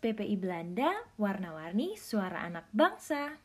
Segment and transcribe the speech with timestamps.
[0.00, 3.36] PPI Belanda, warna-warni suara anak bangsa.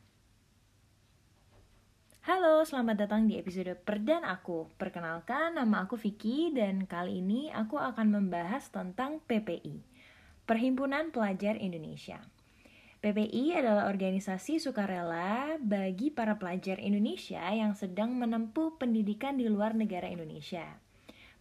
[2.24, 4.72] Halo, selamat datang di episode Perdan Aku.
[4.80, 9.84] Perkenalkan, nama aku Vicky dan kali ini aku akan membahas tentang PPI,
[10.48, 12.24] Perhimpunan Pelajar Indonesia.
[13.04, 20.08] PPI adalah organisasi sukarela bagi para pelajar Indonesia yang sedang menempuh pendidikan di luar negara
[20.08, 20.80] Indonesia.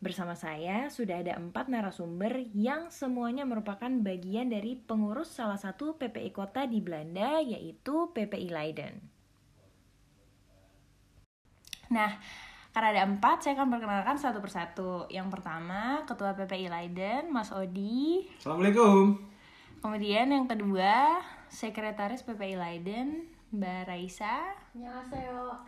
[0.03, 6.35] Bersama saya sudah ada empat narasumber yang semuanya merupakan bagian dari pengurus salah satu PPI
[6.35, 8.93] kota di Belanda yaitu PPI Leiden.
[11.89, 12.17] Nah,
[12.75, 15.07] karena ada empat, saya akan perkenalkan satu persatu.
[15.07, 18.27] Yang pertama, Ketua PPI Leiden, Mas Odi.
[18.35, 19.15] Assalamualaikum.
[19.79, 24.59] Kemudian yang kedua, Sekretaris PPI Leiden, Mbak Raisa.
[24.75, 25.63] Annyeonghaseyo.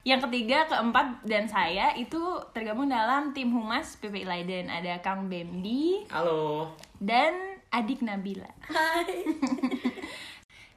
[0.00, 2.18] Yang ketiga, keempat, dan saya itu
[2.56, 4.66] tergabung dalam tim humas PPI Leiden.
[4.72, 6.72] Ada Kang Bemdi Halo.
[6.96, 8.48] dan adik Nabila.
[8.68, 9.24] Hai.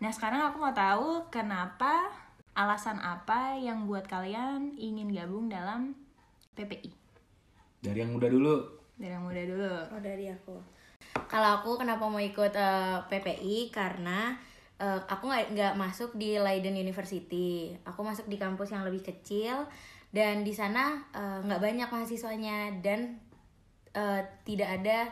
[0.03, 2.11] Nah, sekarang aku mau tahu kenapa,
[2.59, 5.95] alasan apa yang buat kalian ingin gabung dalam
[6.59, 6.91] PPI?
[7.79, 8.67] Dari yang muda dulu.
[8.99, 9.71] Dari yang muda dulu.
[9.95, 10.59] Oh dari aku.
[11.31, 14.35] Kalau aku kenapa mau ikut eh, PPI karena
[14.79, 17.73] eh, aku nggak nggak masuk di Leiden University.
[17.85, 19.67] Aku masuk di kampus yang lebih kecil
[20.13, 23.19] dan di sana eh, nggak banyak mahasiswanya dan
[23.94, 25.09] eh, tidak ada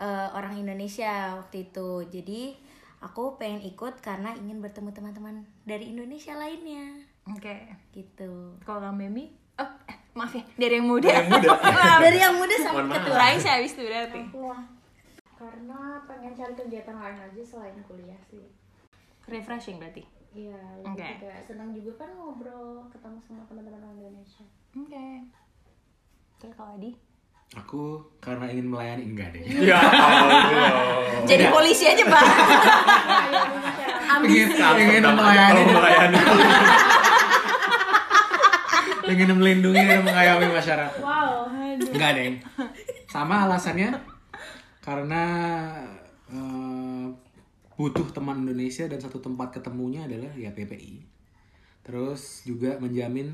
[0.00, 2.04] eh, orang Indonesia waktu itu.
[2.08, 2.56] Jadi
[3.00, 7.10] aku pengen ikut karena ingin bertemu teman-teman dari Indonesia lainnya.
[7.28, 7.56] Oke.
[7.92, 8.56] Gitu.
[8.64, 9.28] Kalau Kang Bemdi?
[9.60, 11.04] Oh, eh, maaf ya, dari yang muda.
[11.08, 11.52] Dari yang muda.
[12.04, 12.96] dari yang muda sampai.
[13.12, 14.20] Raisa habis itu berarti.
[15.36, 18.44] Karena pengen cari kegiatan lain aja selain kuliah sih.
[19.30, 20.02] Refreshing berarti.
[20.30, 21.06] Iya, lebih Oke.
[21.18, 24.46] juga senang juga kan ngobrol, ketemu sama teman-teman orang Indonesia.
[24.78, 25.06] Oke.
[26.38, 26.94] Terus kalau Adi?
[27.58, 29.42] Aku karena ingin melayani enggak deh.
[29.70, 31.26] Ya Allah.
[31.26, 32.24] Jadi polisi aja, Pak.
[34.20, 36.18] Ingin, ingin Dapat melayani, melayani.
[39.10, 40.98] ingin melindungi dan mengayomi masyarakat.
[41.02, 42.38] Wow, Enggak deh.
[43.10, 43.98] Sama alasannya
[44.82, 45.22] karena
[46.30, 46.69] eh,
[47.80, 51.00] butuh teman Indonesia dan satu tempat ketemunya adalah ya PPI.
[51.80, 53.32] Terus juga menjamin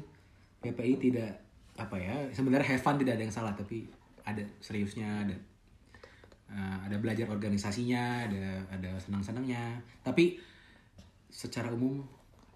[0.62, 1.42] PPI tidak
[1.74, 3.84] apa ya sebenarnya have fun tidak ada yang salah tapi
[4.22, 5.36] ada seriusnya ada
[6.48, 10.40] eh, ada belajar organisasinya ada ada senang senangnya tapi
[11.28, 12.00] secara umum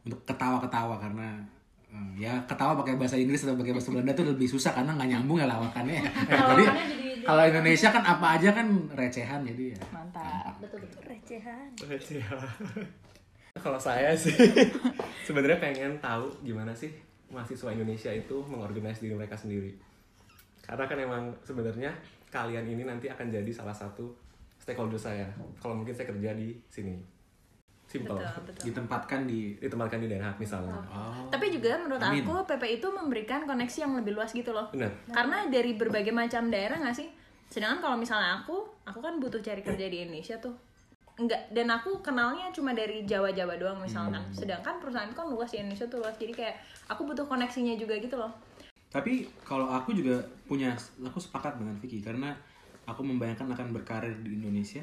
[0.08, 1.36] untuk ketawa-ketawa karena
[1.92, 5.10] eh, ya ketawa pakai bahasa Inggris atau pakai bahasa Belanda tuh lebih susah karena nggak
[5.12, 6.00] nyambung ya lawakannya.
[6.30, 6.64] jadi
[7.26, 9.80] kalau Indonesia kan apa aja kan recehan jadi ya.
[9.92, 10.54] Mantap.
[10.62, 11.00] betul betul.
[11.08, 11.68] Recehan.
[12.10, 12.38] Ya.
[13.64, 14.32] Kalau saya sih
[15.26, 16.88] sebenarnya pengen tahu gimana sih
[17.34, 19.74] mahasiswa Indonesia itu mengorganisasi diri mereka sendiri.
[20.62, 21.90] Karena kan emang sebenarnya
[22.30, 24.06] kalian ini nanti akan jadi salah satu
[24.62, 25.26] stakeholder saya.
[25.58, 27.19] Kalau mungkin saya kerja di sini.
[27.90, 28.14] Simple.
[28.14, 28.62] Betul, betul.
[28.70, 30.78] Ditempatkan di Ditempatkan di Den Haag misalnya.
[30.94, 31.26] oh.
[31.26, 32.22] Tapi juga menurut Amin.
[32.22, 34.70] aku PPI itu memberikan koneksi yang lebih luas gitu loh.
[34.70, 34.94] Benar.
[35.10, 37.10] Karena dari berbagai macam daerah nggak sih?
[37.50, 40.54] Sedangkan kalau misalnya aku, aku kan butuh cari kerja di Indonesia tuh.
[41.18, 44.22] Enggak, dan aku kenalnya cuma dari Jawa-Jawa doang misalkan.
[44.30, 46.14] Sedangkan perusahaan kan luas di Indonesia tuh luas.
[46.14, 48.30] Jadi kayak aku butuh koneksinya juga gitu loh.
[48.94, 52.38] Tapi kalau aku juga punya, aku sepakat dengan Vicky karena
[52.86, 54.82] aku membayangkan akan berkarir di Indonesia.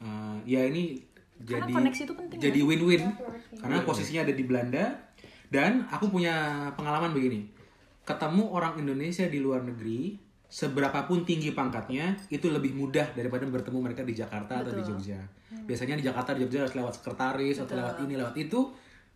[0.00, 1.02] Eh, ya ini
[1.36, 3.02] Karena jadi koneksi itu penting, jadi win-win
[3.60, 4.84] karena posisinya ada di Belanda
[5.52, 7.44] dan aku punya pengalaman begini.
[8.06, 14.06] Ketemu orang Indonesia di luar negeri seberapapun tinggi pangkatnya itu lebih mudah daripada bertemu mereka
[14.06, 15.18] di Jakarta atau di Jogja.
[15.66, 18.60] Biasanya di Jakarta di Jogja harus lewat sekretaris atau lewat ini lewat itu.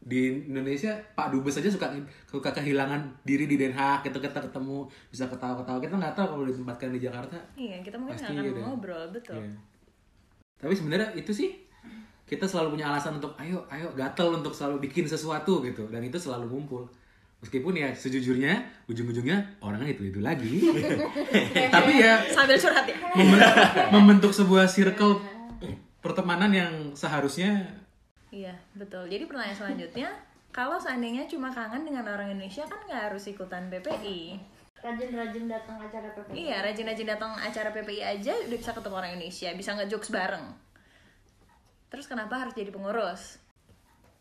[0.01, 1.93] Di Indonesia Pak Dubes aja suka
[2.25, 6.45] suka kehilangan diri di Den Haag kita kita ketemu bisa ketawa-ketawa kita nggak tahu kalau
[6.49, 8.61] ditempatkan di Jakarta Iya, kita mungkin nggak akan ada.
[8.65, 9.37] ngobrol, betul.
[9.37, 9.61] Iya.
[10.57, 11.53] Tapi sebenarnya itu sih
[12.31, 16.15] kita selalu punya alasan untuk ayo ayo gatel untuk selalu bikin sesuatu gitu dan itu
[16.15, 16.87] selalu ngumpul.
[17.41, 18.53] Meskipun ya sejujurnya
[18.87, 20.61] ujung-ujungnya orangnya itu itu lagi.
[21.75, 22.95] Tapi ya Sambil curhat ya.
[23.17, 23.57] memben-
[23.91, 25.19] membentuk sebuah circle
[25.99, 27.81] pertemanan yang seharusnya
[28.31, 29.11] Iya, betul.
[29.11, 30.09] Jadi pertanyaan selanjutnya,
[30.55, 34.39] kalau seandainya cuma kangen dengan orang Indonesia kan nggak harus ikutan PPI.
[34.79, 36.47] Rajin-rajin datang acara PPI.
[36.47, 40.47] Iya, rajin-rajin datang acara PPI aja udah bisa ketemu orang Indonesia, bisa nge-jokes bareng.
[41.91, 43.43] Terus kenapa harus jadi pengurus?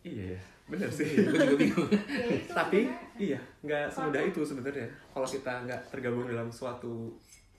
[0.02, 1.06] Iya ya, benar sih.
[1.12, 1.90] gue juga bingung.
[1.92, 2.80] Ya itu Tapi
[3.16, 4.88] iya, nggak semudah itu sebenarnya.
[5.10, 7.14] Kalau kita nggak tergabung dalam suatu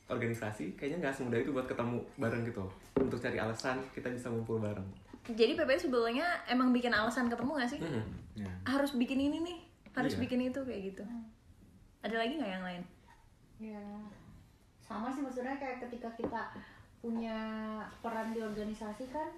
[0.06, 2.64] organisasi, kayaknya nggak semudah itu buat ketemu bareng gitu.
[2.96, 4.88] Untuk cari alasan kita bisa ngumpul bareng.
[5.22, 7.78] Jadi PPI sebetulnya emang bikin alasan ketemu gak sih?
[7.78, 8.02] Hmm.
[8.34, 8.50] Ya.
[8.66, 9.58] Harus bikin ini nih,
[9.92, 10.20] harus Iya.
[10.26, 11.04] bikin itu kayak gitu.
[12.00, 12.82] Ada lagi nggak yang lain?
[13.60, 13.84] Ya,
[14.80, 16.42] sama sih maksudnya kayak ketika kita
[16.98, 17.36] punya
[18.00, 19.28] peran di organisasi kan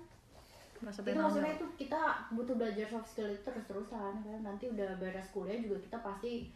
[0.82, 2.00] Merasa itu maksudnya itu kita
[2.34, 4.40] butuh belajar soft skill itu terus terusan kan?
[4.42, 6.50] Nanti udah beres kuliah juga kita pasti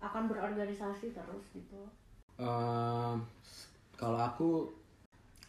[0.00, 1.84] akan berorganisasi terus gitu.
[2.40, 3.20] Ehm,
[4.00, 4.72] kalau aku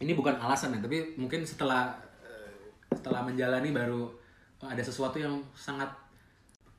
[0.04, 4.12] ini bukan alasan ya tapi mungkin setelah eh, setelah menjalani baru
[4.60, 5.88] ada sesuatu yang sangat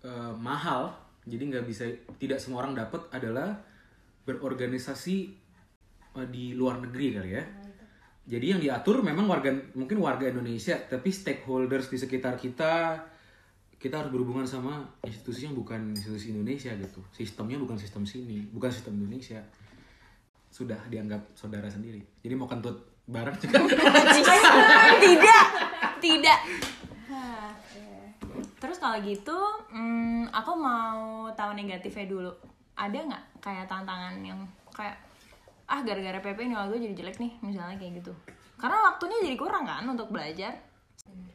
[0.06, 0.94] eh, mahal
[1.26, 1.90] jadi nggak bisa
[2.22, 3.58] tidak semua orang dapat adalah
[4.28, 5.34] berorganisasi
[6.14, 7.44] eh, di luar negeri kali ya
[8.24, 12.96] jadi yang diatur memang warga mungkin warga Indonesia tapi stakeholders di sekitar kita
[13.78, 18.72] kita harus berhubungan sama institusi yang bukan institusi Indonesia gitu sistemnya bukan sistem sini bukan
[18.72, 19.44] sistem Indonesia
[20.54, 21.98] sudah dianggap saudara sendiri.
[22.22, 22.78] Jadi mau kentut
[23.10, 23.58] bareng juga.
[25.04, 25.46] tidak
[25.98, 26.40] tidak
[28.60, 29.36] terus kalau gitu
[29.76, 32.32] hmm, aku mau tahu negatifnya dulu
[32.80, 34.40] ada nggak kayak tantangan yang
[34.72, 34.96] kayak
[35.74, 38.14] ah gara-gara PP ini gue jadi jelek nih misalnya kayak gitu
[38.56, 40.54] karena waktunya jadi kurang kan untuk belajar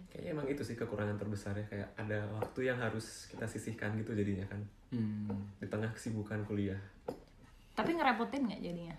[0.08, 4.14] Kayaknya emang itu sih kekurangan terbesar ya kayak ada waktu yang harus kita sisihkan gitu
[4.14, 5.29] jadinya kan Hmm.
[5.55, 6.81] di tengah kesibukan kuliah.
[7.73, 8.96] tapi ngerepotin nggak jadinya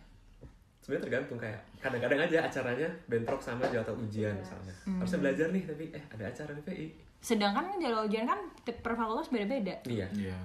[0.80, 4.74] Sebenarnya tergantung kayak kadang-kadang aja acaranya bentrok sama jadwal ujian misalnya.
[4.96, 6.86] Harusnya belajar nih tapi eh ada acara di PI.
[7.20, 10.08] sedangkan kan jadwal ujian kan tiap per fakultas beda-beda Iya.
[10.14, 10.38] Iya.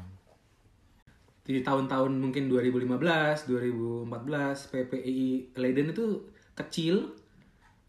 [1.44, 6.24] Di tahun-tahun mungkin 2015, 2014 PPI Leiden itu
[6.56, 7.12] kecil,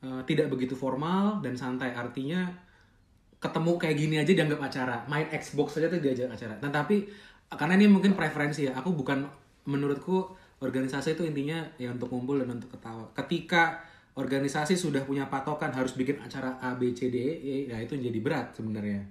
[0.03, 1.95] eh, tidak begitu formal dan santai.
[1.95, 2.51] Artinya
[3.39, 4.97] ketemu kayak gini aja dianggap acara.
[5.07, 6.59] Main Xbox saja tuh diajak acara.
[6.59, 7.07] Nah, tapi
[7.47, 8.75] karena ini mungkin preferensi ya.
[8.75, 9.23] Aku bukan
[9.69, 13.05] menurutku organisasi itu intinya ya untuk kumpul dan untuk ketawa.
[13.13, 13.85] Ketika
[14.15, 18.19] organisasi sudah punya patokan harus bikin acara A B C D E, ya itu jadi
[18.23, 19.03] berat sebenarnya.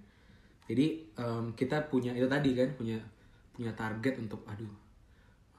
[0.64, 2.96] Jadi em, kita punya itu tadi kan punya
[3.54, 4.74] punya target untuk aduh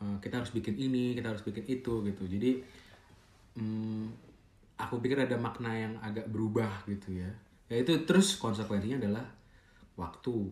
[0.04, 2.24] eh, kita harus bikin ini, kita harus bikin itu gitu.
[2.28, 2.52] Jadi
[3.56, 4.06] mm,
[4.76, 7.32] aku pikir ada makna yang agak berubah gitu ya.
[7.72, 9.26] Ya itu terus konsekuensinya adalah
[9.96, 10.52] waktu.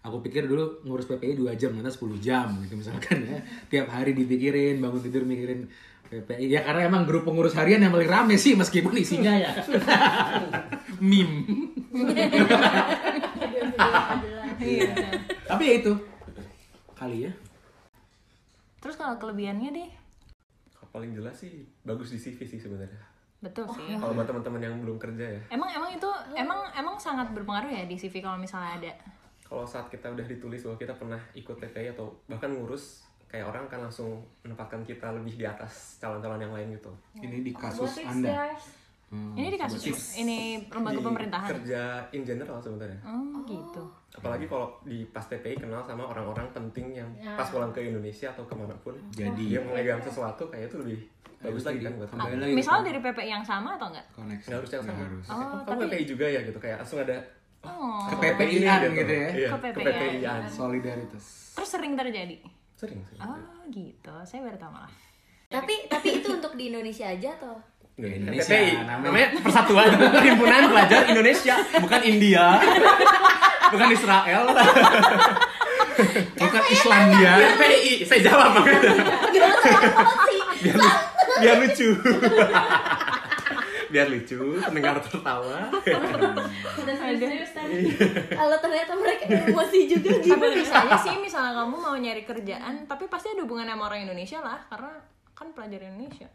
[0.00, 3.36] Aku pikir dulu ngurus PPI 2 jam, ternyata 10 jam gitu misalkan ya.
[3.68, 5.68] Tiap hari dipikirin, bangun tidur mikirin
[6.08, 6.48] PPI.
[6.48, 9.52] Ya karena emang grup pengurus harian yang paling rame sih meskipun isinya ya
[11.04, 11.44] meme.
[11.92, 13.20] jelas
[14.64, 14.90] iya
[15.46, 15.92] Tapi ya itu
[17.00, 17.32] kali ya.
[18.78, 19.90] terus kalau kelebihannya deh
[20.70, 23.00] Kalau paling jelas sih bagus di CV sih sebenarnya.
[23.40, 25.40] betul sih Kalau buat teman-teman yang belum kerja ya.
[25.48, 28.92] emang emang itu emang emang sangat berpengaruh ya di CV kalau misalnya ada
[29.40, 33.66] Kalau saat kita udah ditulis bahwa kita pernah ikut PPI atau bahkan ngurus kayak orang
[33.66, 36.90] kan langsung menempatkan kita lebih di atas calon-calon yang lain gitu.
[37.16, 38.46] Ini di kasus Anda.
[38.46, 38.79] guys
[39.10, 39.82] Hmm, ini di kasus
[40.14, 43.02] ini lembaga Di pemerintahan Kerja in general sebenarnya.
[43.02, 47.34] oh gitu Apalagi kalau di pas PPI kenal sama orang-orang penting yang Ya.
[47.34, 48.94] pas pulang ke Indonesia atau ke mana pun.
[49.10, 50.98] Jadi Dia memegang sesuatu kayak itu lebih
[51.40, 54.46] bagus lagi kan buat Kembali lagi misalnya ke dari PPI yang sama atau enggak koneksi.
[54.46, 54.98] Nggak harus yang sama.
[55.00, 55.26] harus.
[55.26, 57.16] Oh, Kamu tapi- PPI juga ya gitu kayak langsung ada
[57.60, 59.28] oh Ke PPI-an gitu ya.
[59.32, 60.40] Iya, Ke ke PPI-an.
[60.48, 61.24] Solidaritas.
[61.52, 62.36] terus sering terjadi
[62.72, 63.18] Sering sih.
[63.18, 63.36] oh
[63.68, 64.92] gitu saya baru tahu malah
[65.48, 67.58] Tapi tapi itu untuk di Indonesia aja atau?
[68.00, 69.04] Nggak, Indonesia, PPI namanya.
[69.12, 72.44] namanya Persatuan Perhimpunan Pelajar Indonesia, bukan India,
[73.76, 74.42] bukan Israel.
[76.40, 77.32] Bukan Islandia.
[77.60, 78.56] PPI, saya jawab.
[78.64, 79.52] Biar,
[81.44, 81.88] biar lucu.
[83.90, 85.68] biar lucu, pendengar tertawa.
[87.50, 87.90] tadi
[88.32, 93.10] Kalau ternyata mereka emosi juga tapi bisa aja sih misalnya kamu mau nyari kerjaan tapi
[93.10, 94.94] pasti ada hubungan sama orang Indonesia lah karena
[95.34, 96.30] kan pelajar Indonesia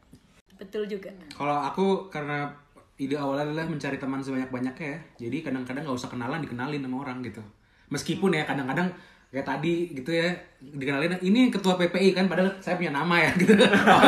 [0.55, 1.11] Betul juga.
[1.35, 2.47] Kalau aku karena
[2.95, 4.99] ide awalnya adalah mencari teman sebanyak-banyaknya ya.
[5.27, 7.43] Jadi kadang-kadang nggak usah kenalan, dikenalin sama orang gitu.
[7.91, 8.87] Meskipun ya kadang-kadang
[9.35, 10.31] kayak tadi gitu ya
[10.63, 13.51] dikenalin ini ketua PPI kan padahal saya punya nama ya gitu.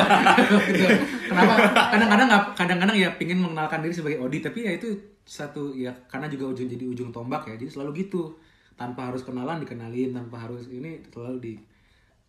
[0.71, 0.87] Gitu.
[1.27, 1.53] Kenapa?
[1.91, 4.95] Kadang-kadang nggak kadang-kadang ya pingin mengenalkan diri sebagai Odi tapi ya itu
[5.27, 7.59] satu ya karena juga ujung jadi ujung tombak ya.
[7.59, 8.31] Jadi selalu gitu.
[8.77, 11.53] Tanpa harus kenalan dikenalin, tanpa harus ini selalu di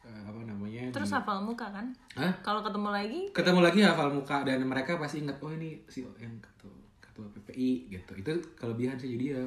[0.08, 0.88] eh, apa namanya?
[0.88, 1.86] terus di- hafal muka kan?
[2.16, 2.32] Hah?
[2.40, 3.20] kalau ketemu lagi?
[3.36, 6.72] Ketemu lagi hafal muka dan mereka pasti ingat oh ini si yang ketua
[7.04, 8.12] ketua PPI gitu.
[8.16, 9.42] Itu kelebihan sih jadi ya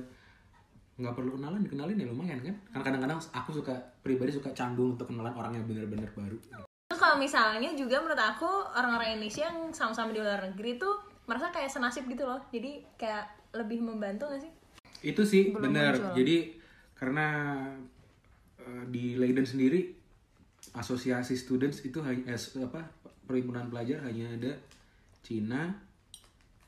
[1.01, 2.56] nggak perlu kenalan dikenalin ya lumayan kan?
[2.70, 3.74] Karena kadang-kadang aku suka
[4.06, 6.38] pribadi suka canggung untuk kenalan orang yang benar-benar baru.
[6.91, 11.50] Terus kalau misalnya juga menurut aku orang-orang Indonesia yang sama-sama di luar negeri tuh merasa
[11.50, 12.44] kayak senasib gitu loh.
[12.51, 14.51] Jadi kayak lebih membantu gak sih?
[15.01, 15.98] Itu sih benar.
[16.13, 16.53] jadi
[16.94, 17.25] karena
[18.62, 20.00] eh, di Leiden sendiri
[20.72, 22.82] asosiasi students itu hanya eh, apa
[23.25, 24.51] perhimpunan pelajar hanya ada
[25.25, 25.74] Cina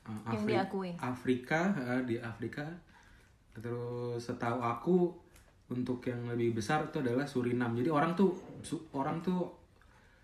[0.03, 0.53] Yang Afri-.
[0.99, 2.65] Afrika eh, di Afrika.
[3.53, 4.97] Terus setahu aku
[5.69, 7.71] untuk yang lebih besar itu adalah Surinam.
[7.77, 8.33] Jadi orang tuh
[8.65, 9.47] su- orang tuh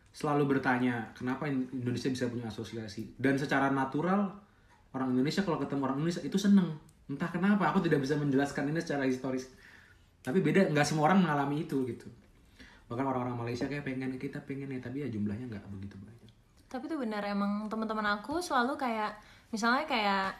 [0.10, 3.16] selalu bertanya kenapa In- Indonesia bisa punya asosiasi?
[3.16, 4.28] Dan secara natural
[4.98, 6.74] orang Indonesia kalau ketemu orang Indonesia itu seneng.
[7.08, 9.48] Entah kenapa aku tidak bisa menjelaskan ini secara historis.
[10.20, 12.10] Tapi beda nggak semua orang mengalami itu gitu
[12.90, 16.30] bahkan orang-orang Malaysia kayak pengen kita pengen ya tapi ya jumlahnya nggak begitu banyak
[16.70, 19.18] Tapi tuh benar emang teman-teman aku selalu kayak
[19.54, 20.38] misalnya kayak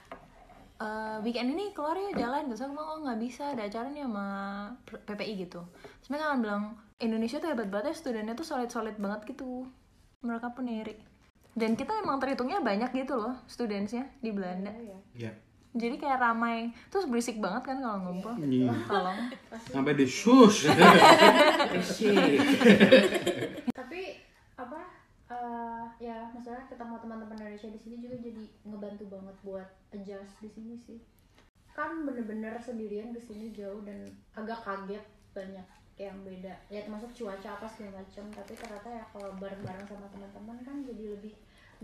[0.82, 4.06] eh, weekend ini keluar ya jalan terus aku bilang oh nggak bisa ada acara nih
[4.06, 4.26] sama
[4.86, 5.62] PPI gitu.
[6.02, 6.64] Terus mereka kan bilang
[7.02, 9.66] Indonesia tuh hebat banget ya studennya tuh solid-solid banget gitu.
[10.22, 10.98] Mereka pun iri.
[11.58, 14.70] Dan kita emang terhitungnya banyak gitu loh studentsnya di Belanda.
[15.18, 15.34] ya
[15.70, 18.34] Jadi kayak ramai, terus berisik banget kan kalau ngumpul.
[18.42, 18.74] Iya.
[18.90, 19.20] Tolong.
[19.70, 20.66] sampai di shush
[23.80, 24.02] tapi
[24.58, 24.82] apa
[25.30, 30.50] eh, ya maksudnya ketemu teman-teman Indonesia di sini juga jadi ngebantu banget buat adjust di
[30.50, 31.00] sini sih
[31.78, 34.04] kan bener-bener sendirian ke sini jauh dan
[34.36, 35.68] agak kaget banyak
[36.00, 40.59] yang beda ya termasuk cuaca apa segala macam tapi ternyata ya kalau bareng-bareng sama teman-teman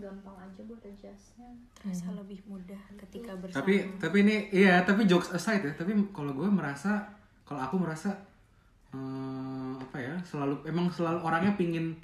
[0.06, 1.50] gampang aja buat adjustnya.
[1.74, 3.58] Terasa lebih mudah ketika bersama.
[3.58, 7.02] tapi tapi ini iya tapi jokes aside ya tapi kalau gue merasa
[7.42, 8.14] kalau aku merasa
[8.94, 11.98] eh, apa ya selalu emang selalu orangnya pingin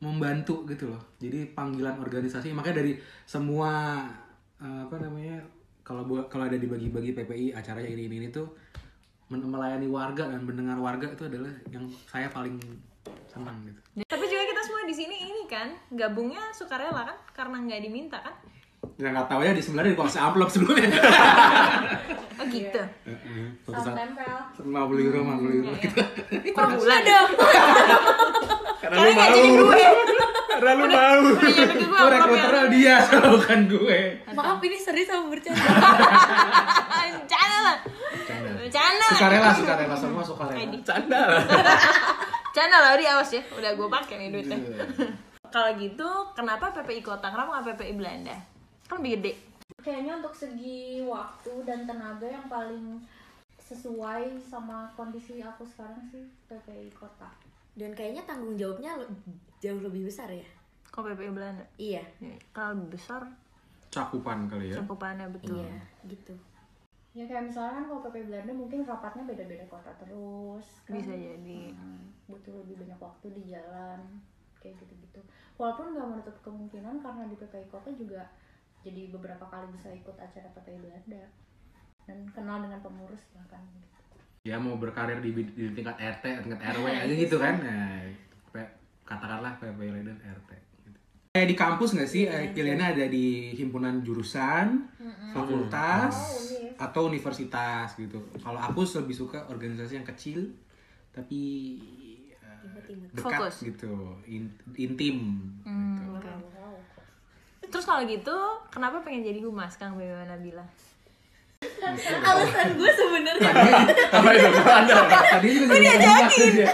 [0.00, 1.02] membantu gitu loh.
[1.20, 4.04] Jadi panggilan organisasi makanya dari semua
[4.60, 5.40] eh, apa namanya
[5.84, 8.48] kalau buat kalau ada dibagi-bagi PPI acaranya ini ini, ini tuh
[9.30, 12.58] melayani warga dan mendengar warga itu adalah yang saya paling
[13.30, 13.80] senang gitu.
[14.10, 18.34] Tapi juga kita semua di sini ini kan gabungnya sukarela kan karena nggak diminta kan?
[19.00, 20.88] ya nggak tahu ya di sebenarnya dikasih amplop sebelumnya
[22.40, 22.80] Oh gitu.
[23.68, 26.00] Saat tempel lima puluh euro lima puluh euro gitu
[26.56, 27.30] Per bulan dong.
[28.80, 29.36] Karena lu nggak mau.
[29.36, 29.82] jadi gue.
[30.48, 31.20] Karena lu mau.
[31.36, 32.96] Udah ke gue rekruternya dia
[33.28, 34.00] bukan gue
[34.32, 35.60] Maaf ini serius sama bercanda.
[37.20, 37.76] Bercanda lah.
[38.56, 39.12] Bercanda lah.
[39.20, 41.44] sukarela sukarela semua sukarela Canda lah.
[42.48, 43.42] Bercanda lah di awas ya.
[43.52, 44.56] Udah gue pakai nih duitnya.
[45.50, 47.26] Kalau gitu, kenapa PPI Kota?
[47.26, 48.36] Kenapa nggak PPI Belanda?
[48.86, 49.32] Kan lebih gede.
[49.80, 53.00] kayaknya untuk segi waktu dan tenaga yang paling
[53.56, 57.32] sesuai sama kondisi aku sekarang sih PPI kota
[57.72, 58.98] Dan kayaknya tanggung jawabnya
[59.62, 60.44] jauh lebih besar ya.
[60.90, 61.64] Kok PPI Belanda?
[61.80, 62.02] Iya.
[62.20, 63.24] Ya, Kalau lebih besar,
[63.90, 65.58] cakupan kali ya cakupannya betul.
[65.66, 65.74] Iya,
[66.06, 66.34] gitu.
[67.10, 71.74] ya kayak misalkan kalau PPI Belanda mungkin rapatnya beda-beda kota terus kan Bisa jadi.
[71.74, 73.98] Hmm, butuh lebih banyak waktu di jalan
[74.60, 75.20] kayak gitu-gitu.
[75.56, 78.22] Walaupun nggak menutup kemungkinan karena di PPI kota juga
[78.80, 81.24] jadi beberapa kali bisa ikut acara PPI Belanda.
[82.08, 83.88] Dan kenal dengan pengurus bahkan gitu.
[84.40, 87.60] ya mau berkarir di, di tingkat RT tingkat RW aja gitu kan?
[87.66, 88.00] Nah,
[89.04, 90.50] katakanlah PPI dan RT
[90.86, 90.98] gitu.
[91.34, 92.24] kayak di kampus nggak sih?
[92.30, 94.86] Eh, pilihannya ada di himpunan jurusan
[95.34, 96.14] fakultas
[96.80, 98.16] Oh, atau universitas gitu.
[98.40, 100.48] Kalau aku lebih suka organisasi yang kecil
[101.12, 101.76] tapi
[102.92, 103.54] dekat Fokus.
[103.62, 103.92] gitu
[104.24, 105.16] in- intim
[105.60, 106.02] gitu.
[107.70, 108.34] Terus kalau gitu,
[108.66, 110.66] kenapa pengen jadi humas, Kang Bima Nabila?
[112.20, 113.50] Alasan gue sebenarnya
[114.10, 114.48] Apa itu?
[114.50, 116.68] Tadinya juga jadi bukan humas dia.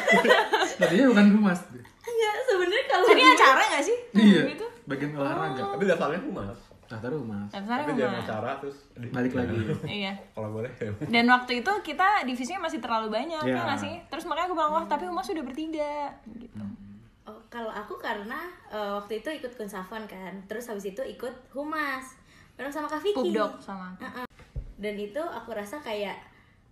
[0.76, 1.60] tadinya bukan humas
[2.06, 3.96] enggak sebenarnya kalau Jadi acara nggak sih?
[4.14, 4.66] iya Gitu?
[4.86, 6.58] bagian olahraga Tapi daftarnya humas.
[6.86, 8.22] Daftar humas Daftarnya Tapi humas.
[8.22, 8.76] acara terus
[9.10, 9.56] balik lagi
[10.00, 10.12] Iya.
[10.30, 10.90] Kalau boleh ya.
[11.04, 13.54] Dan waktu itu kita divisinya masih terlalu banyak, Iya.
[13.54, 13.94] ya nggak sih?
[14.06, 16.14] Terus makanya aku bilang, wah tapi humas sudah bertiga.
[16.28, 16.62] Gitu.
[17.22, 18.38] Oh, kalau aku karena
[18.68, 22.14] eh, waktu itu ikut konsafan kan, terus habis itu ikut humas
[22.54, 23.34] bareng sama Kak Vicky.
[23.34, 24.24] Pubdok sama aku.
[24.76, 26.16] Dan itu aku rasa kayak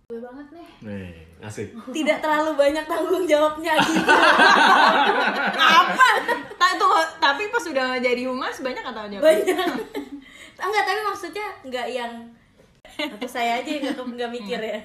[0.05, 1.09] gue banget nih Nih,
[1.41, 1.73] asik.
[1.89, 4.05] tidak terlalu banyak tanggung jawabnya gitu.
[5.57, 6.07] Apa?
[6.77, 9.23] Tuh, tapi pas sudah jadi humas banyak atau jawab?
[9.23, 9.67] banyak.
[10.55, 12.13] Enggak, tapi maksudnya nggak yang
[12.85, 14.77] atau saya aja yang nggak nggak mikir ya.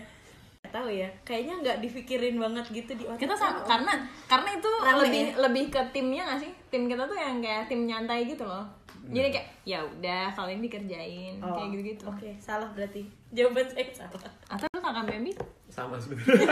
[0.70, 3.20] Tahu ya, kayaknya nggak dipikirin banget gitu di otak.
[3.20, 3.92] Kita sama, karena
[4.24, 5.36] karena itu Rame lebih ya?
[5.42, 6.52] lebih ke timnya nggak sih?
[6.70, 8.64] Tim kita tuh yang kayak tim nyantai gitu loh.
[9.10, 12.04] Jadi kayak ya udah kalau ini dikerjain Oh, kayak gitu-gitu.
[12.06, 13.02] Oke, salah berarti.
[13.34, 14.22] Jawaban saya salah.
[14.46, 15.32] Atau kakak Bambi?
[15.70, 16.34] Sama sebenarnya.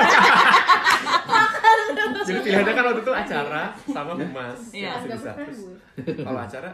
[2.19, 4.59] Jadi pilihannya kan waktu itu acara sama humas.
[4.71, 4.85] Iya.
[4.85, 5.31] Ya, masih bisa.
[5.35, 5.59] Terus
[6.21, 6.71] kalau acara,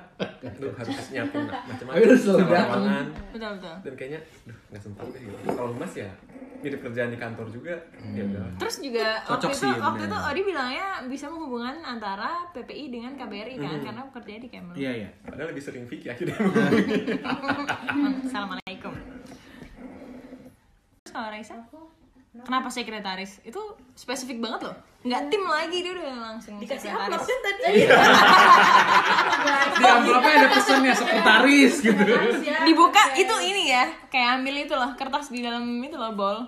[0.58, 1.94] lu harus nyiapin macam-macam.
[1.96, 3.06] Ayo, lu selalu datang.
[3.32, 3.74] Betul betul.
[3.80, 5.20] Dan kayaknya, duh, nggak sempat deh.
[5.22, 5.36] gitu.
[5.46, 6.10] Kalau humas ya,
[6.60, 7.74] mirip kerjaan di kantor juga.
[8.12, 8.44] Ya udah.
[8.58, 10.10] Terus juga waktu Cocok itu sih, waktu bener.
[10.10, 14.74] itu Odi bilangnya bisa menghubungkan antara PPI dengan KBRI kan karena kerjanya di Kemlu.
[14.74, 16.36] iya iya Padahal lebih sering Vicky akhirnya.
[18.26, 18.92] Assalamualaikum.
[21.14, 21.54] Kalau Raisa?
[22.34, 23.38] Kenapa sekretaris?
[23.40, 23.62] Itu
[23.94, 24.76] spesifik banget loh.
[25.00, 27.22] Nggak tim lagi dia udah langsung Dikasih sekretaris.
[27.22, 27.62] kan tadi.
[29.74, 32.02] di amplopnya ada pesannya sekretaris gitu
[32.64, 36.38] Dibuka itu ini ya, kayak ambil itu loh kertas di dalam itu loh bol.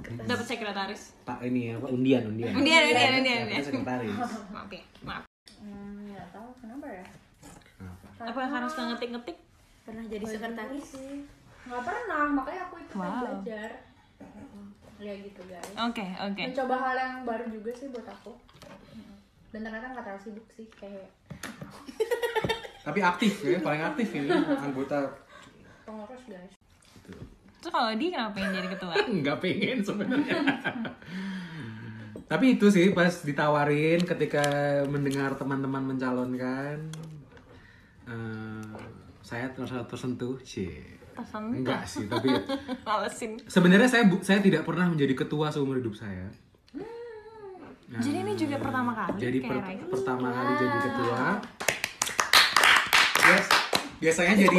[0.00, 1.12] Dapat sekretaris.
[1.22, 3.62] tak ini apa undian undian Undian, undian, undian, Ya, undian.
[3.62, 4.16] sekretaris
[4.50, 5.22] Maaf ya, maaf.
[5.56, 7.04] hmm, nggak tahu kenapa ya
[8.18, 9.36] Apa karena suka ngetik-ngetik?
[9.82, 10.84] Pernah jadi sekretaris.
[10.90, 11.24] sih
[11.62, 13.20] nggak pernah makanya aku itu kan Wow.
[13.22, 13.68] belajar
[15.00, 16.42] ya gitu guys Oke, oke.
[16.52, 18.36] mencoba hal yang baru juga sih buat aku
[19.50, 21.08] dan ternyata nggak terlalu sibuk sih kayak
[22.80, 25.04] Tapi aktif ya, paling aktif ini anggota
[25.84, 26.52] pengurus guys
[27.60, 28.94] Terus kalau di kenapa pengen jadi ketua?
[29.20, 30.40] nggak pengen sebenarnya.
[32.30, 34.44] Tapi itu sih pas ditawarin ketika
[34.88, 36.88] mendengar teman-teman mencalonkan,
[38.08, 38.72] eh,
[39.20, 40.72] saya terasa tersentuh sih.
[41.20, 41.54] Tersentuh.
[41.54, 42.28] Enggak sih, tapi
[42.88, 43.30] Malesin.
[43.44, 46.26] sebenarnya saya bu- saya tidak pernah menjadi ketua seumur hidup saya.
[47.86, 49.84] Nah, Jadi ini juga pertama kali jadi per- Raika?
[49.88, 51.22] pertama kali jadi ketua.
[53.20, 53.46] Bias,
[53.98, 54.58] biasanya jadi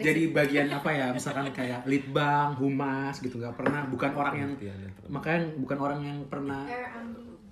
[0.00, 4.74] jadi bagian apa ya, misalkan kayak litbang, humas gitu nggak pernah, bukan orang yang Iya,
[4.74, 6.88] iya, makanya bukan orang yang pernah eh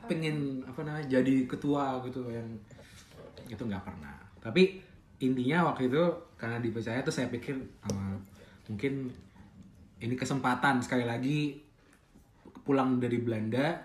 [0.02, 2.48] pengen apa namanya jadi ketua gitu yang
[3.44, 4.80] itu nggak pernah tapi
[5.18, 6.00] intinya waktu itu
[6.34, 8.16] karena dipercaya tuh saya pikir eh,
[8.68, 9.08] mungkin
[9.98, 11.58] ini kesempatan sekali lagi
[12.62, 13.80] pulang dari Belanda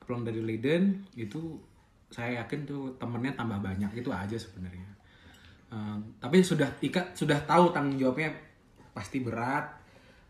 [0.00, 1.56] pulang dari Leiden itu
[2.08, 4.90] saya yakin tuh temennya tambah banyak itu aja sebenarnya
[5.70, 8.26] Eh, tapi sudah Ika sudah tahu tanggung jawabnya
[8.90, 9.70] pasti berat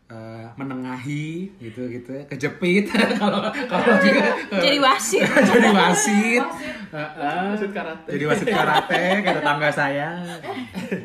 [0.05, 2.85] eh, menengahi gitu gitu kejepit
[3.17, 5.25] kalau kalau juga Jadi wasit.
[5.25, 6.45] jadi wasit
[6.93, 7.41] Heeh.
[7.49, 8.09] Wasit karate.
[8.13, 10.07] jadi wasit karate kayak tetangga saya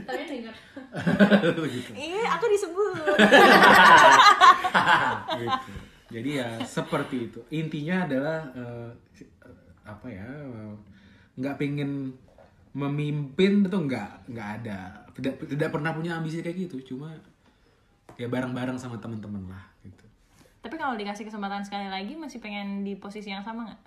[0.05, 0.36] dengar
[1.69, 1.91] gitu.
[1.93, 3.05] Iya, aku disebut.
[5.41, 5.73] gitu.
[6.07, 8.91] jadi ya seperti itu intinya adalah eh,
[9.87, 10.27] apa ya
[11.37, 12.15] nggak pengen
[12.77, 14.81] memimpin itu nggak nggak ada
[15.17, 17.17] tidak tidak pernah punya ambisi kayak gitu cuma
[18.21, 20.05] ya bareng-bareng sama teman-teman lah gitu
[20.61, 23.81] Tapi kalau dikasih kesempatan sekali lagi masih pengen di posisi yang sama nggak?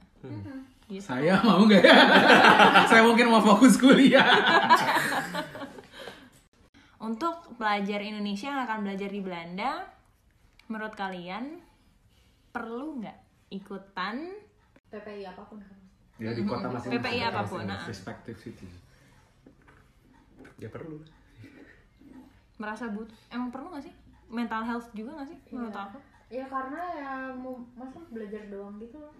[0.89, 1.05] Gitu.
[1.05, 1.97] saya mau nggak ya
[2.89, 4.25] saya mungkin mau fokus kuliah
[6.99, 9.88] Untuk pelajar Indonesia yang akan belajar di Belanda,
[10.67, 11.63] menurut kalian
[12.49, 13.17] perlu nggak
[13.49, 14.29] ikutan
[14.89, 15.57] PPI apa pun
[16.17, 17.81] ya di kota masing-masing PPI apa pun, nah.
[17.85, 18.67] respective city
[20.57, 20.99] Ya perlu.
[22.59, 23.95] merasa but emang perlu nggak sih
[24.27, 25.83] mental health juga nggak sih menurut Iya.
[25.88, 25.97] aku?
[26.29, 29.15] ya karena ya mau masa belajar doang gitu loh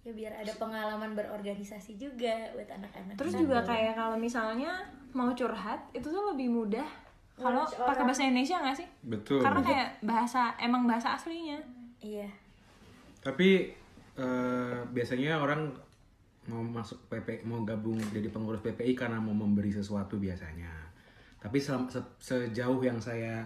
[0.00, 4.70] ya biar ada pengalaman berorganisasi juga buat anak-anak Terus juga kayak kalau misalnya
[5.10, 6.86] mau curhat itu tuh lebih mudah
[7.34, 8.88] kalau pakai bahasa Indonesia nggak sih?
[9.02, 11.58] betul Karena kayak bahasa emang bahasa aslinya.
[11.98, 12.30] iya
[13.18, 13.74] Tapi
[14.14, 15.66] eh, biasanya orang
[16.44, 20.68] mau masuk PP mau gabung jadi pengurus PPI karena mau memberi sesuatu biasanya.
[21.38, 23.42] Tapi selam- se- sejauh yang saya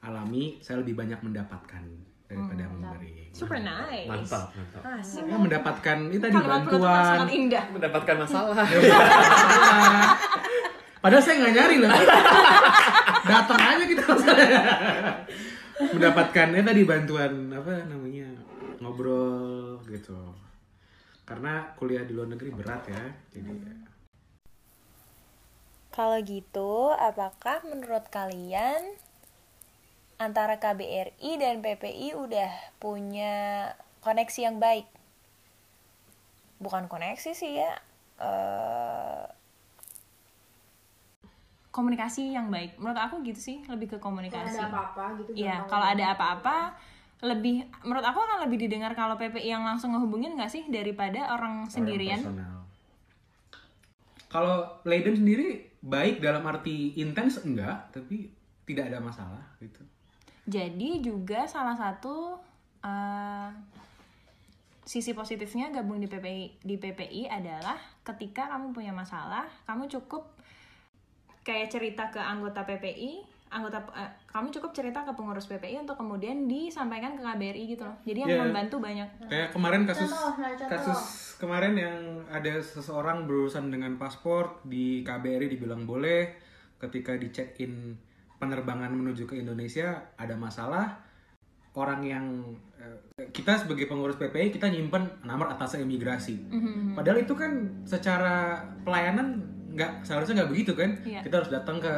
[0.00, 1.80] alami, saya lebih banyak mendapatkan
[2.24, 3.28] daripada memberi.
[3.30, 4.04] Super nice.
[4.04, 4.80] Mantap, mantap.
[4.94, 5.24] Asik.
[5.24, 7.04] Ya, mendapatkan ini tadi bantuan.
[7.10, 7.64] sangat indah.
[7.70, 8.56] Mendapatkan masalah.
[11.02, 11.90] Padahal saya nggak nyari loh.
[13.22, 14.02] Datang aja gitu.
[15.90, 18.28] mendapatkan ya tadi bantuan apa namanya
[18.78, 20.14] ngobrol gitu.
[21.26, 23.04] Karena kuliah di luar negeri berat ya.
[23.34, 23.50] Jadi
[25.92, 28.96] Kalau gitu, apakah menurut kalian
[30.16, 33.68] antara KBRI dan PPI udah punya
[34.00, 34.88] koneksi yang baik?
[36.64, 37.76] Bukan koneksi sih ya,
[38.24, 39.22] eh,
[41.72, 42.76] komunikasi yang baik.
[42.76, 44.60] Menurut aku gitu sih, lebih ke kalau komunikasi.
[44.60, 46.56] ada apa-apa gitu Iya, kalau ada apa-apa
[47.22, 51.70] lebih menurut aku akan lebih didengar kalau PPI yang langsung ngehubungin nggak sih daripada orang
[51.70, 52.20] sendirian.
[52.20, 52.66] Orang.
[54.28, 58.28] Kalau Leiden sendiri baik dalam arti intens enggak, tapi
[58.68, 59.80] tidak ada masalah gitu.
[60.50, 62.42] Jadi juga salah satu
[62.82, 63.48] uh,
[64.82, 70.26] sisi positifnya gabung di PPI di PPI adalah ketika kamu punya masalah, kamu cukup
[71.42, 76.46] kayak cerita ke anggota PPI, anggota eh, kamu cukup cerita ke pengurus PPI untuk kemudian
[76.46, 77.96] disampaikan ke KBRI gitu loh.
[78.02, 78.40] Jadi yang Iya.
[78.42, 79.08] membantu banyak.
[79.28, 80.70] Kayak kemarin kasus Contoh, nah, contoh.
[80.70, 81.00] kasus
[81.36, 86.32] kemarin yang ada seseorang berurusan dengan paspor di KBRI dibilang boleh,
[86.78, 87.94] ketika di check in
[88.38, 90.98] penerbangan menuju ke Indonesia ada masalah,
[91.74, 92.26] orang yang
[92.76, 96.40] eh, kita sebagai pengurus PPI kita nyimpen nomor atas imigrasi.
[96.48, 96.96] Mhm.
[96.96, 97.52] Padahal itu kan
[97.84, 100.90] secara pelayanan nggak seharusnya nggak begitu kan?
[101.02, 101.20] Iya.
[101.24, 101.92] Kita harus datang ke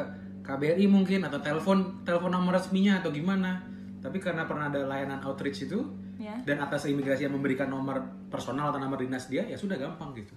[0.44, 3.60] KBRI mungkin atau telepon telepon nomor resminya atau gimana.
[3.98, 5.80] Tapi karena pernah ada layanan outreach itu
[6.14, 6.38] Ya.
[6.46, 7.98] dan atas imigrasi yang memberikan nomor
[8.30, 10.30] personal atau nomor dinas dia ya sudah gampang gitu.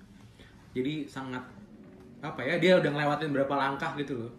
[0.74, 1.46] Jadi sangat
[2.18, 4.32] apa ya dia udah ngelewatin berapa langkah gitu loh.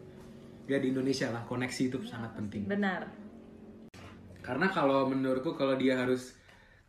[0.67, 2.67] Ya di Indonesia lah koneksi itu sangat penting.
[2.67, 3.07] Benar.
[4.43, 6.35] Karena kalau menurutku kalau dia harus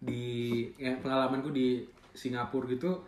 [0.02, 3.06] di ya, pengalamanku di Singapura gitu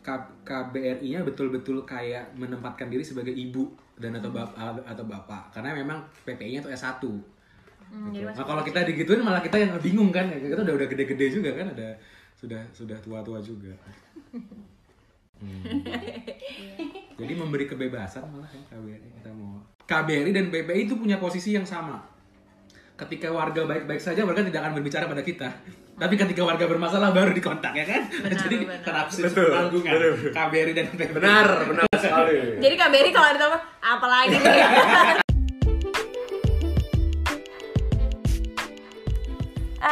[0.00, 3.68] KBRI-nya betul-betul kayak menempatkan diri sebagai ibu
[4.00, 7.04] dan atau bapak atau bapak karena memang PPI-nya tuh S1.
[7.90, 8.22] Hmm, Gitu.
[8.22, 11.74] Nah kalau kita digituin malah kita yang bingung kan, kita udah udah gede-gede juga kan,
[11.74, 11.98] ada
[12.38, 13.74] sudah sudah tua-tua juga.
[15.40, 15.64] Hmm.
[17.16, 19.56] Jadi memberi kebebasan malah ya KBRI kita mau.
[19.88, 21.96] KBRI dan PPI itu punya posisi yang sama.
[22.92, 25.48] Ketika warga baik-baik saja warga tidak akan berbicara pada kita.
[26.00, 28.08] Tapi ketika warga bermasalah baru dikontak ya kan?
[28.08, 29.04] Jadi benar.
[29.12, 30.32] Betul, tanggungan betul.
[30.32, 31.12] KBRI dan PPI.
[31.12, 32.56] Benar, benar sekali.
[32.56, 35.20] Jadi Berry kalau ada telepon, apa lagi nih?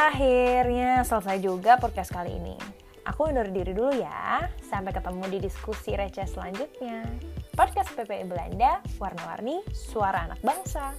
[0.09, 2.57] Akhirnya selesai juga podcast kali ini.
[3.05, 4.49] Aku undur diri dulu ya.
[4.64, 7.05] Sampai ketemu di diskusi receh selanjutnya.
[7.53, 10.97] Podcast PPI Belanda, warna-warni, suara anak bangsa.